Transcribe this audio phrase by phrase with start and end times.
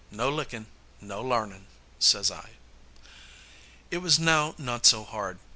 [0.09, 0.65] "No lickin',
[0.99, 1.67] no larnin',"
[1.99, 2.53] says I.
[3.91, 5.37] It was now not so hard.